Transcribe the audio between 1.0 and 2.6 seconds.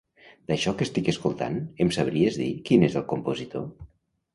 escoltant, em sabries dir